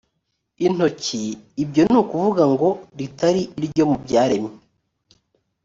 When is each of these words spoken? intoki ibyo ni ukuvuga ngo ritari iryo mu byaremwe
intoki 0.65 1.23
ibyo 1.63 1.81
ni 1.89 1.97
ukuvuga 2.01 2.43
ngo 2.53 2.69
ritari 2.99 3.41
iryo 3.61 3.83
mu 3.89 3.97
byaremwe 4.03 4.51